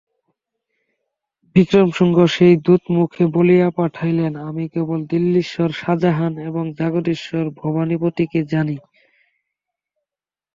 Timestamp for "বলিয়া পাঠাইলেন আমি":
3.35-4.63